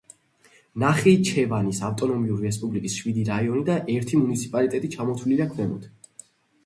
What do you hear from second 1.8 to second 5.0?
ავტონომიური რესპუბლიკის შვიდი რაიონი და ერთი მუნიციპალიტეტი